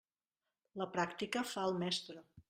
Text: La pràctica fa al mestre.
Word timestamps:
La 0.81 0.87
pràctica 0.95 1.43
fa 1.51 1.65
al 1.67 1.77
mestre. 1.83 2.17